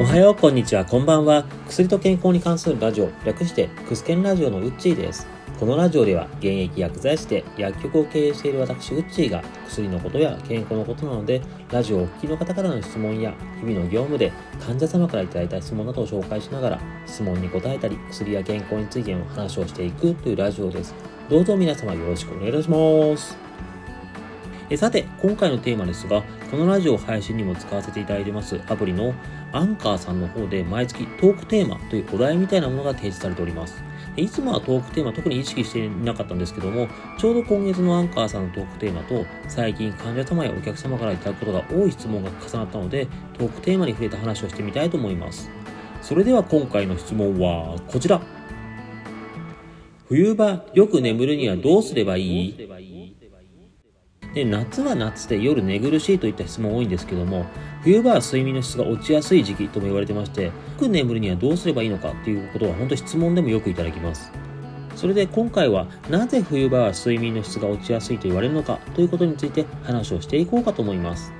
[0.00, 1.44] おはよう、こんにちは、こんばんは。
[1.68, 5.26] 薬と健康に関するラジオ、略して、クスケンラジオのウッチーです。
[5.60, 20.94] このラジオでは、現役薬剤師で薬局を経営している私、ウッチーが、薬のことや健康のことなので、ラジオをお聞きの方からの質問や、日々の業務で患者様からいいた質問などを紹介しながら、質問に答えたり、薬や健康についての話をしていくというラジオです。
[21.28, 23.49] どうぞ皆様よろしくお願いいたします。
[24.72, 29.12] えさて、今回のテーマですが、このラジオ配信にも使わせていただいてますアプリの
[29.52, 33.82] アンカーさんの方で毎月トークテーマというお題みたいなものが提示されております。
[34.16, 36.86] いつもはトークテーマ特に意識していなかったんですけども、
[37.18, 45.50] ちょうど今月のアンカーさんのトークテーマと、最近患者様やお客様からいただくことが多い質問が重なったので、トークテーマに触れた話をしてみたいと思います。
[46.00, 48.20] それでは今回の質問はこちら。
[50.08, 52.54] 冬場、よく眠るにはどうすればいい？
[54.34, 57.46] で夏は夏で夜寝苦しいといった質問多いんですけども
[57.82, 64.32] 冬場は睡眠の質が落ちやすい時期とも言われてましてよく眠るにはどうすればいいのかっていうことは本当質問でもよくいただきます。
[64.96, 71.32] それで今回はなぜ冬場は睡眠の質が落ちやすいと言われるのかということについて話をしていこうかと思います。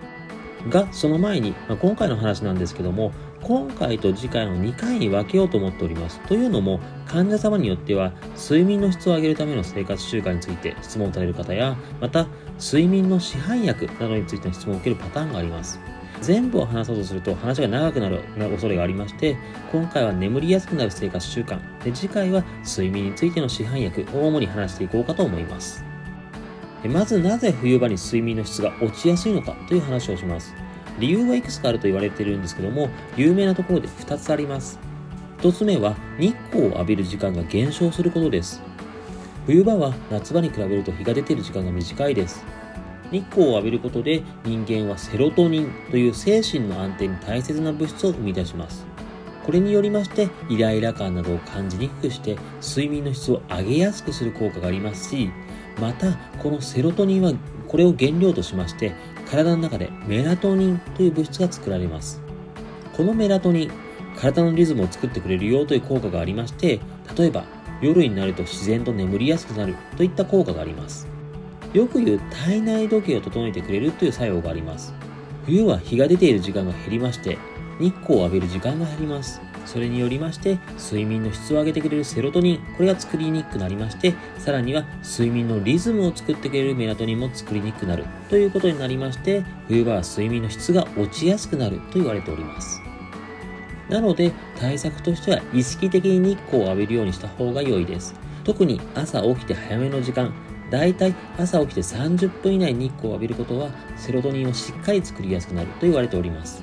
[0.69, 3.13] がその前に、まあ、今回の話なんですけども
[3.43, 6.21] 今回と次回の2回に分けようと思っております。
[6.29, 12.27] というのも、患者様によっては、睡眠の質を上げるための生活習慣について質問をされる方や、また、
[12.59, 15.81] 睡眠の市販薬などについての質問を受けるパターンがあります。
[16.21, 19.37] 全部を話そうとすると話が長くなる恐れがありまして、
[19.73, 25.83] 今回は眠りやすくなる生活習慣、で次回は睡眠についての市販薬を主に話していこうかと思います。
[26.85, 30.55] まずなぜ冬場に睡眠の質が落ちやすいのかという話をします。
[31.01, 34.79] 理由はいくつかあると言われてるんですけども、有名なところで2つあります。
[35.39, 38.63] 1つ目は日光を浴びる時間が減少することです。
[39.47, 42.45] 冬場は夏場に比べると日が出ている時間が短いです。
[43.11, 48.87] 日光を浴びることで人間はセロトニンという精神の安定に大切な物質を生み出します。
[49.45, 55.31] これによりましてイライラ感などを感じにくくして睡眠の質を上げやすくする効果がありますし
[55.81, 57.33] またこのセロトニンは
[57.67, 58.95] これを原料としまして
[59.31, 62.21] 体の中でメラトニンという物質が作られます。
[62.97, 63.71] このメラトニン
[64.17, 66.81] 体のリズムを作ってくれるよという効果がありまして
[67.17, 67.45] 例えば
[67.81, 71.07] 夜になると自然と眠りやすくなるといった効果があります。
[71.73, 74.93] よく言う体内時計を整えてくれるという作用があります。
[75.47, 77.39] 冬は日が出ている時間が減りまして
[77.79, 79.41] 日光を浴びる時間が減ります。
[79.67, 92.81] それによりまして睡眠の質を上げてくれるセロトニンこれが作りにくくなりましてさらには睡眠のリズムを作ってくれるメラトニンも作りにくくなるということになりまして冬場は睡眠の質が落ちやすくなると言われております。
[93.89, 98.15] なので対策としては意識的に日光を浴びるようにした方が良いです。
[98.45, 100.33] 特に朝起きて早めの時間
[100.71, 106.63] だいたい朝起きて30分以内に日光を浴びることはセロトニンをしっかり作りやすくなると言われております。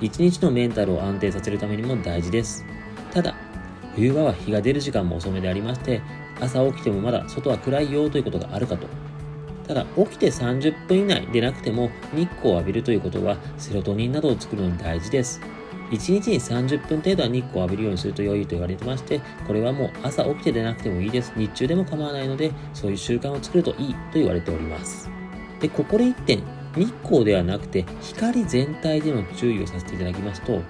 [0.00, 2.64] 一日のメンタルを安定させるためにも大事です。
[3.12, 3.34] ただ、
[3.94, 6.02] 冬場は日が出る時間も遅めでありまして、
[6.40, 8.86] 朝起きてもまだ外は暗いよということがあるかと。
[9.66, 15.40] ただ、起きて30分以内でなくても日光を浴びるということはセロトニンなどを作るのに大事です。
[15.90, 21.32] 1日に30分程度は日光を浴びるようにすると良いと言われてまして、これはもう朝起きてでなくてもいいです。
[21.36, 25.08] 日中でも構わないので、そういう習慣を作るといいと言われております。
[25.60, 26.42] で、ここで1点、
[26.76, 30.60] 日光ではなくて光全体での注意をさせていただきますと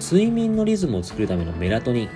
[0.00, 2.08] 睡眠のリズムを作るためのメラトニン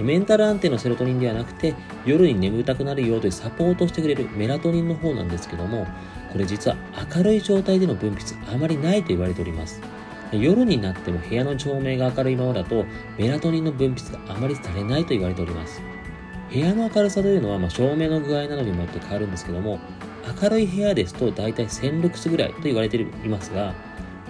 [0.00, 5.86] メンタル安定のセロトニンではなくて夜に眠たくなるよというサポートしてくれるメラトニンの方なんですけども
[6.32, 6.76] これ実は
[7.14, 9.80] 明るい状態での分泌あまりないと言われております。
[10.32, 12.84] 夜になっても部屋の照明が明るいままだと
[13.16, 15.80] メラトニンの分泌があまりされないと言われております。
[16.52, 19.78] 部屋の明るさというのは、まあ、照明の具合などにもよって変わるんですけども
[20.42, 23.74] 明るい部屋ですと大体1000ルクスぐらいと言われていますが、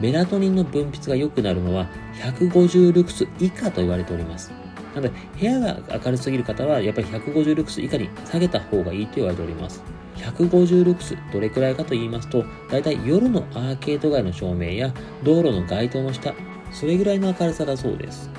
[0.00, 1.88] メラトニンの分泌が良くなるのは
[2.22, 4.52] 150ルクス以下と言われております。
[4.94, 9.82] なので、部屋が明るすぎる方は、やっぱり150ルクス以下に下げた方がいいと言われております。
[10.16, 16.34] 150ルクス、どれくらいかと言いますと、大体夜のアーケード街の照明や道路の街灯の下、
[16.72, 18.30] それぐらいの明るさだそうです。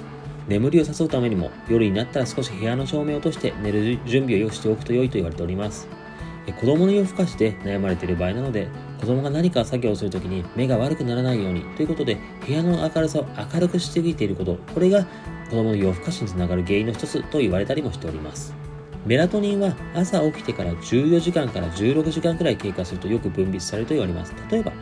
[0.47, 5.87] 眠りを誘うためにも、夜になったら少し部屋の照明を落として寝る準備をしておくと良いと言われております。
[6.53, 8.67] 子供の夜更かしで悩まれている場合なので、
[8.99, 15.05] 子供が何か作業をするときに目が悪くならないようにということで、部屋の明るさを明るくしすぎていること、これが
[15.49, 18.53] 子供の夜更かしにつながる原因の一つと言われたりもしております。
[19.05, 24.33] メラトニンは朝起きてから14時間から16時間くらい経過するとよく分泌されると言われます。
[24.51, 24.73] 例えば、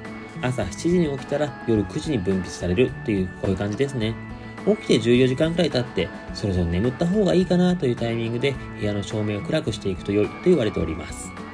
[0.41, 4.15] 朝7時に起きたら夜9時に分泌されるという、こういう感じですね。
[4.65, 11.44] 起きて14時間くらい経って、そろそろ眠った方がいいかなというタイミングで部屋の照明を暗くしていくと良いと言われております。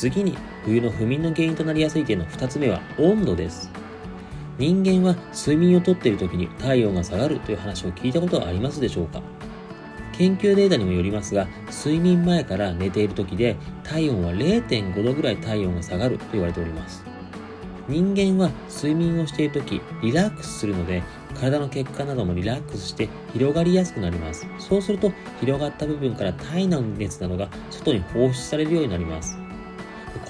[0.00, 3.70] 次に冬の不眠の原因となりやすい点の2つ目は温度です
[4.56, 9.20] 人間は睡眠をとっている時に体温が下がるという話を聞いたことはありますでしょうか？
[10.16, 17.04] 研究データにもよりますが、睡眠前から寝ている時で体温は0.5度ぐらい体温が下がると言われております。
[17.88, 21.02] 人間は睡眠をしている時、リラックスするので、
[21.40, 24.46] 体の血管などもリラックスして広がりやすくなります。
[24.58, 25.10] そうすると、
[25.40, 29.39] 広がった部分から体内の熱などが外に放出されるようになります。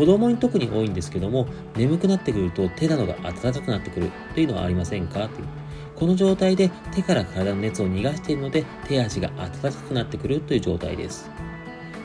[0.01, 5.29] 子供に特に多いんですけども、眠くなってくると手などが温かくなってくるというのはありませんか？
[5.29, 5.47] という。
[5.95, 11.31] この状態で手から体の熱を逃がしているので、手足が温かくなってくるという状態です。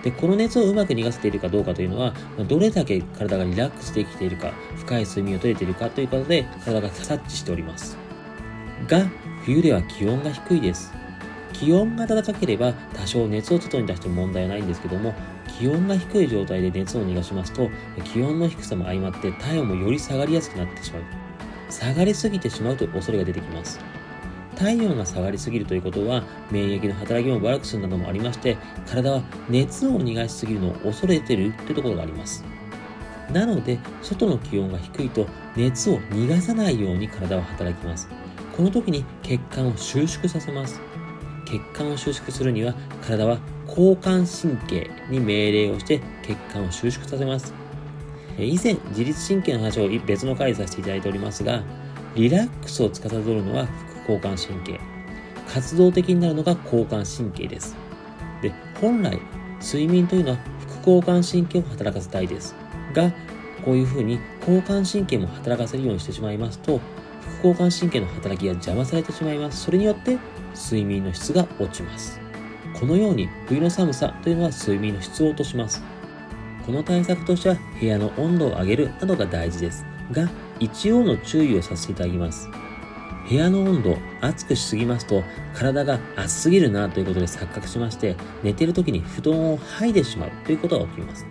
[0.04, 2.14] で、この熱をうまく逃がせているかどうかというのは、
[2.50, 7.98] どれだけ体がリラックスできているか、深い睡眠をとれているかということで、体が察知しております。
[8.90, 9.06] が、
[9.46, 10.92] 冬では気温が低いです。
[11.54, 15.14] 気温が暖かければ多少熱を外に出しても問題はないんですけども
[15.48, 17.70] 気温が低い状態で熱を逃がしますと
[18.04, 21.04] 気温の低さも相まって体温もより下がりやすくなってしまう。
[21.70, 23.80] 下がりすぎてしまうという恐れが出てきます。
[24.56, 32.44] 体温が下がりすぎるということは免疫の働きも悪くするなどもありまして体は熱を逃がしすぎるのを恐れているというところがあります。
[33.32, 38.08] なので外の気温が低いと熱を逃がさないように体は働きます。
[38.56, 40.80] この時に血管を収縮させます。
[41.46, 42.74] 血管を収縮するには
[43.06, 47.54] 体は交感神経に命令をして血管を収縮させます。
[48.38, 51.64] 以前自律神経の話を別の回でさせていただいておりますが
[52.16, 53.66] リラックスを司るのは
[54.06, 54.80] 副交感神経。
[55.48, 57.76] 活動的になるのが交感神経です。
[58.42, 58.52] で
[58.82, 59.20] 本来
[59.62, 60.38] 睡眠というのは
[60.82, 62.56] 副交感神経を働かせたいです。
[62.94, 63.12] が
[63.64, 66.80] こういうふうに交感神経も働かせるようにしてしまいますと
[67.40, 69.64] 副交感神経の働きが邪魔されてしまいます。
[69.64, 70.18] それによって
[70.56, 72.25] 睡眠の質が落ちます。
[72.80, 75.82] このように冬の寒さというのは睡眠の質を落とします。
[76.66, 79.86] この対策としては部屋の温度を上げるなどが大事です。
[80.12, 80.30] が、
[80.60, 82.50] 一応の注意をさせていただきます。
[83.30, 85.24] 部屋の温度を、熱くしすぎますと
[85.54, 91.26] 体が熱すぎるなということで錯覚しまして寝てる時に布団を剥いでしまうということが起きます。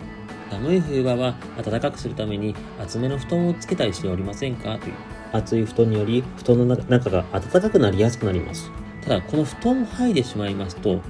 [0.49, 4.93] 寒い冬場は暖かくするために厚めの布団をつけたりしておりませんかという
[5.33, 8.71] 厚い布団により布団の中が暖かくなりやすくなります。
[9.01, 11.01] ただ、この布団を剥いでしまいますと、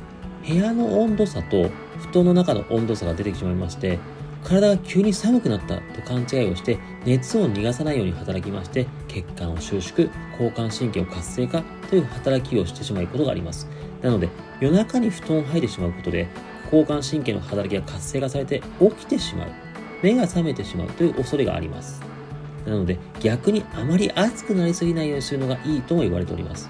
[0.47, 1.69] 部屋の温度差と
[2.11, 3.99] 布団の中の温度差が出てきてしまいまして、
[4.43, 13.67] 体が急に寒くなったと勘違いをして、熱を逃がさないように働きまして、血管を収縮、交感神経を活性化という働きをしてしまうことがあります。
[14.03, 16.27] なので、夜中に布団を剥いでしまうことで、
[16.65, 19.49] 交感神経の働きが活性化されて起きてしまう。
[20.03, 22.01] 目が覚めてしまうという恐れがあります。
[22.67, 26.69] なので、逆にあまり暑くなりすぎないようにするのがいいとも言われております。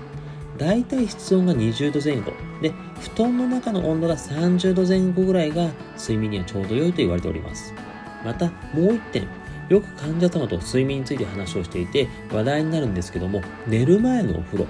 [0.57, 2.31] だいたい室温が20度前後
[2.61, 7.73] で布団の中の温度が30度前後ぐらいが睡眠にはちょうど良いと言われております。
[8.23, 9.27] またもう一点
[9.69, 14.67] よく患者様と睡眠について話をしていて話題になるんですけども寝る前のお風呂。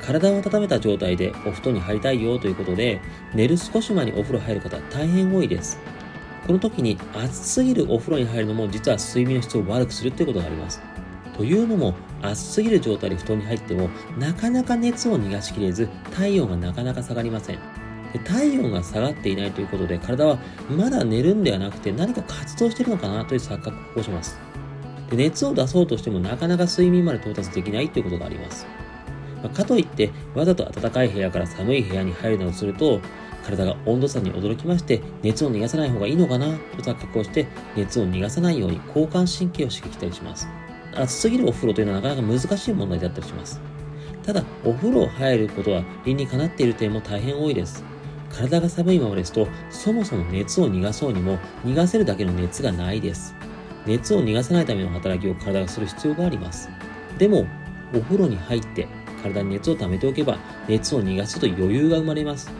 [0.00, 3.00] 体を温めた状態でお布団に入りたいよということで
[3.34, 5.78] 寝る少し前にお風呂入る方大変多いです。
[6.46, 10.80] この時に暑すぎるお風呂に入るのも実は睡眠の質を悪くするということがあります。
[11.36, 11.94] というのも
[12.30, 17.58] 暑すぎる状態で布団に入ってもなかなか熱を逃がしきれず体温がなかなか下がりません。
[18.12, 20.38] で体温が下がっていないということで体は
[20.70, 24.38] まだ寝るんではなくて何か活動してるのかなという錯覚を起こします。
[25.10, 28.66] で熱を出そうとしてもなかなか睡眠まで到達できないということがあります、
[29.42, 33.00] ま、かといってわざと暖かい部屋から寒い部屋に入るなどすると
[33.44, 40.48] 体が温度差に驚きまして熱を逃がさない方がいいのかなと錯覚をして熱を逃がさないように交感神経を刺激したりします。
[40.96, 43.60] 暑すぎるお風呂というのはなかなか難しい問題だったりします。
[44.24, 47.84] ただ、お風呂を入ることは理にかなっている点も大変多いです。
[48.30, 53.34] 体が寒いままですと、そもそも熱を逃がそうにも、逃がせるだけの熱がないです。
[53.86, 56.68] 熱を逃がさないための働きを体がする必要があります。
[57.18, 57.46] でも、
[57.94, 58.88] お風呂に入って
[59.22, 60.38] 体に熱を溜めておけば、
[60.68, 62.50] 熱を逃がすと余裕が生まれます。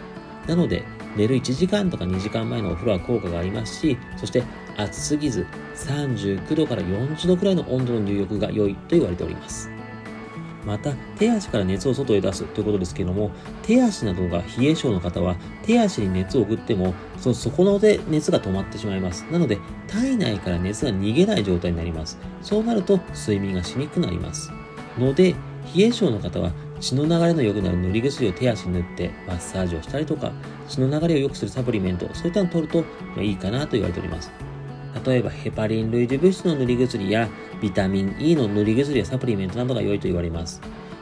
[0.47, 0.85] なので、
[1.17, 4.45] 寝る1時間とか2時間前のお風呂は効果がありますし、そして
[4.77, 9.71] 暑すぎず39度から40度くらいの温度の入浴が良いと言われております。
[10.67, 13.31] また、手足から熱を外へ出すということですけども、
[13.63, 19.23] 手足などが冷え性の方は、手足に熱を送っても、その底ので熱が止まってしまいます。
[19.31, 22.19] なので、体内から熱が逃げない状態になります。
[22.43, 24.51] そうなると、睡眠がしにくくなります。
[24.99, 25.37] ので、
[25.77, 30.33] 冷え性の方は、血の流れの良くなる塗り薬を手足に塗ってマッサージをしたりとか、
[30.69, 34.33] 血の流れを良くするサプリメント、そういったのを取るといいかなと言われております。
[35.05, 37.29] 例えばヘパリン類似物質の塗り薬や
[37.61, 40.61] ビタミン E の塗り薬やサプリメントなどが良いと言われます。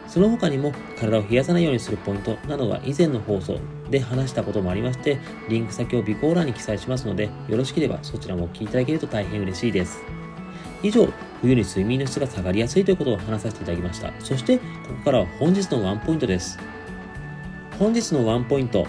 [0.08, 3.58] その他にも体を冷やさないようにするポイントなどは以前の放送
[3.90, 10.02] で話したこともありまして、リンク先を備考欄に記載しますので、よろしければそちらもお聞きいただけると大変嬉しいです。
[10.82, 11.08] 以上、
[11.40, 14.12] 冬に睡眠の質が下がりやすいということを話させていただきました。
[14.20, 14.64] そして、こ
[14.98, 16.58] こからは本日のワンポイントです。
[17.78, 18.86] 本日のワンポイント。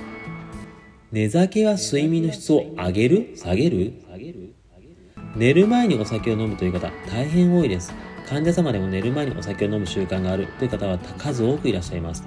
[1.12, 3.34] 寝酒は睡眠の質を上げる？
[3.36, 3.94] 下げる？
[5.36, 7.94] 寝る前にお酒を飲むという方、大変多いです。
[8.26, 12.26] 患者様でも寝る前にお酒を飲む習慣があるという方は数多くいらっしゃいます。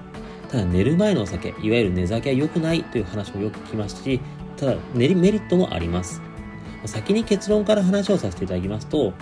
[0.50, 4.20] ただ寝る前のお酒、いわゆる寝酒は良くないという話もよく聞きますし、
[4.58, 6.20] ただ寝るメリットもあります。
[6.84, 9.14] 先に結論から話をさせていただきますと、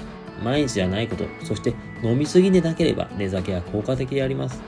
[0.43, 4.61] 毎日じゃないこと、そして飲みすぎでなければ寝酒は効果的であります。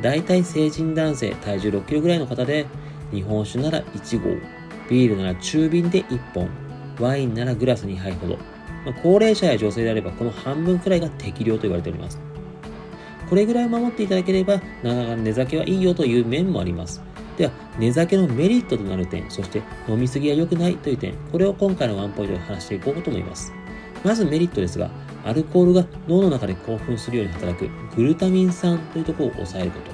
[0.00, 2.64] 大体成人男性体重6キロぐらいの方で、
[3.12, 4.38] 日本酒なら1合、
[4.88, 6.48] ビールなら中瓶で1本、
[7.00, 8.36] ワインならグラス2杯ほど。
[8.84, 12.18] まあ、高齢者や女性であればこの半分くらいが適量と言われております。
[13.28, 17.00] これぐらい守っていただければ、なかなか寝酒はいいよという面もあります。
[17.36, 23.52] では、寝酒のメリットとなる点、そして飲みすぎは良くないという点、これを今回のワンポイントで話していこうと思います。
[24.04, 24.90] まずメリットですが、
[25.24, 29.92] アルコールが脳の中で興奮するように働くグルタミン酸というところを抑えること。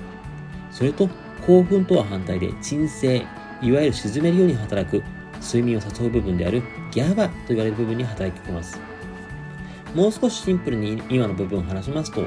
[0.71, 1.09] それと、
[1.47, 3.17] 興奮とは反対で鎮静、
[3.63, 5.03] いわゆる沈めるように働く
[5.43, 6.63] 睡眠を誘う部分である
[6.97, 8.81] GABA と言われる部分に働きかけます。
[9.95, 12.27] もう少しシンプルに今の部分を話しますと、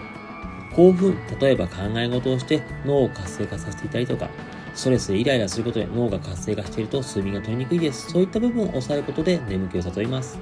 [0.76, 4.30] 興奮、例えば考え事をして脳を活性化させていたりとか、
[4.76, 8.12] ストレスでイライラすることで脳が活性化していると睡眠が取りにくいです。
[8.12, 10.38] そういった部分を抑えることで眠気を誘います。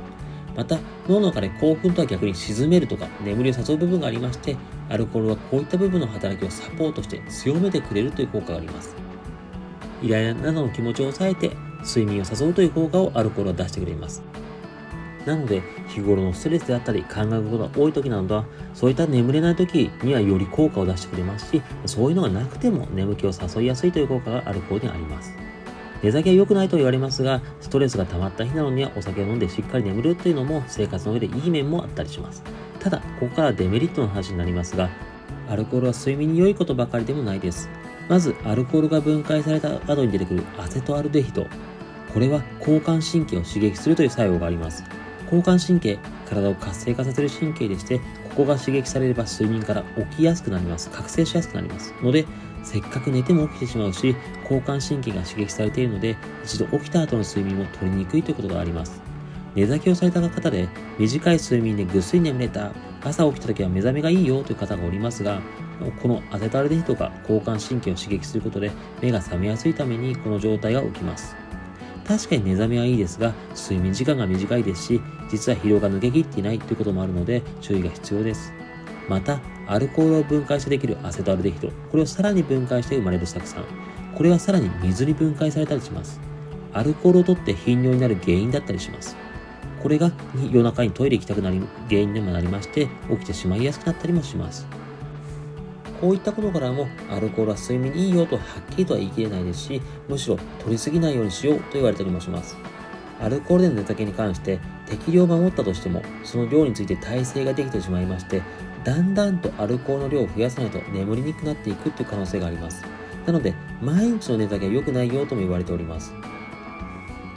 [0.55, 4.57] また、脳の中で興奮とは逆に沈めるとか眠りを誘う部分がありまして、
[4.89, 8.95] アルコールはこういった部分の働きをサポートして強めてくれるという効果があります。
[10.01, 14.21] イライラなどの気持ちを抑えて睡眠を誘うという効果をアルコールは出してくれます。
[15.25, 25.33] なので、日頃のストレスであったり考えることが多い時などは、そういった眠れない時にはより効果を出してくれますし、そういうのがなくても眠気を誘いやすいという効果がアルコールにあります。
[26.01, 32.43] 寝酒は良くないと言われますが、ストレスが溜まった日なのにはお酒を飲んでしっかり眠るというのも生活の上でいい面もあったりします。
[32.79, 34.89] ただ、ここからデメリットの話になりますが、
[35.49, 37.69] アルコールは睡眠に良いことばかりでもないです。
[38.09, 41.45] まず、アルコールが分解された後に出てくるアセトアルデヒド。
[42.13, 44.83] これは交感神経を刺激するという作用があります。
[45.25, 47.99] 交感神経、体を活性化させる神経でして、
[48.29, 50.89] ここが刺激されれば睡眠から起きやすくなります。
[50.89, 51.93] 覚醒しやすくなります。
[52.01, 52.25] ので、
[52.63, 59.01] せっかく寝ても起きてしまうし、交感神経が刺激されているので、一度起きた後の睡眠も取りにくいということがあります。
[59.53, 62.71] 寝酒をされた方で、短い睡眠でぐっすり眠れた、
[63.03, 65.41] 朝起きた時は目覚めがいいよという方がおりますが、
[66.01, 71.35] このアセタルデヒドが交感神経を刺激することで目が覚めやすいためにこの状態が起きます。
[72.07, 78.53] 確かに寝覚めはいいですが、睡眠時間が短いですし、実は疲労が抜けきっていないということもあるので、注意が必要です。
[79.09, 83.63] また、アルコールを分解してできるアセトアルデヒド、これをさらに分解して生まれる酢酸。
[84.15, 86.19] これはさらに水に分解されたりします。
[86.73, 89.17] アルコールを取って頻尿になる原因だったりします。
[89.81, 90.11] これが
[90.51, 94.67] 夜中にトイレ行きたくなり原因でもなりまして、起きてしまいやすくなったりもします。
[96.01, 98.41] こういったことからもアルコールは睡眠にいいよとは
[98.71, 102.55] っきりとは言い切れないですし、むしろ取りすぎないようにしようと言われたりもします。
[103.19, 108.43] アルコールでの寝酒に関して適量を守ったとしても、その量について耐性ができてしまいまして、
[108.83, 112.83] だんだんとアルコールの量を増やさないと眠りにくくなっていくという可能性があります。
[113.25, 116.13] なので、毎日の寝酒は良くないよとも言われております。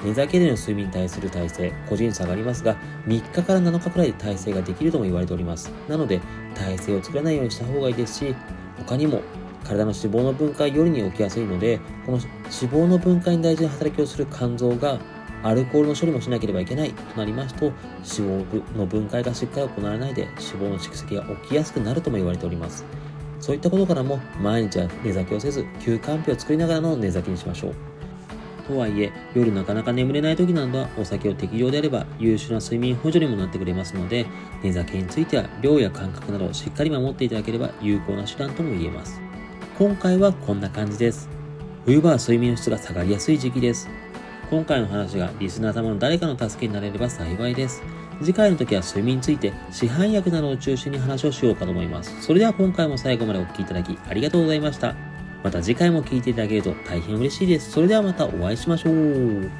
[0.03, 2.77] 寝酒での睡眠に対する体制、個人差がありますが、
[3.07, 5.71] 3日から7日くらいで体制ができるとも言われております。
[5.89, 6.21] なので、
[6.55, 8.35] 体制を作らないようにした方がいいですし、
[8.79, 9.21] 他にも
[9.65, 14.99] 体の脂肪の分解よりに起きやすいので、この脂肪の分解に大事な働きをする肝臓が
[15.43, 22.85] アルコールの処理もしなければいけないとなりますと、脂肪の分解がしっかり行われないで脂肪の蓄積が起きやすくなるとも言われております。
[23.39, 27.90] そういったことからも毎日は寝酒をせず休肝日を作りながらの寝酒にしましょう。
[28.71, 34.27] とはいえ、夜なかなか眠れない時などはお酒を適量であれば優秀な睡眠補助にもなってくれますので、
[34.63, 39.21] 寝酒については量や感覚などをしっかり守っていただければ有効な手段とも言えます。
[39.79, 41.29] 今回はこんな感じです。
[41.85, 43.89] 冬場は睡眠の質が下がりやすい時期です。
[44.51, 47.83] 今回の話がリスナー様の誰かの助けになれれば幸いです。
[48.21, 52.23] 次回の時は睡眠について市販薬などを中心に話をしようかと思います。
[52.23, 55.10] それでは今回も最後までお聴きいただきありがとうございました。
[55.43, 57.71] また次回も聴いていただけると大変嬉しいです。
[57.71, 59.51] それではまたお会いしましょう。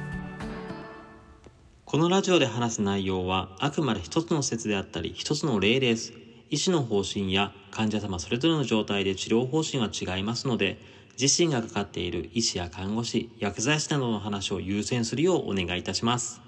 [1.85, 6.13] このラジオで話す内容はあくまで一つの説であったり一つの例です。
[6.49, 10.77] 医師の方針や患者様それぞれの状態で治療方針は違いますので、
[11.19, 16.41] 自身がかかっている医師や看護師、薬剤師などの話を優先するようお願いいたします。